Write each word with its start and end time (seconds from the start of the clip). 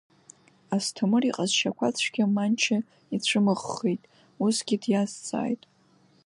Асҭамыр 0.75 1.23
иҟазшьақәа 1.29 1.87
цәгьа 1.97 2.25
Манча 2.35 2.77
ицәымыӷххеит 3.15 4.01
усгьы 4.43 4.75
диазҵааит… 4.83 5.63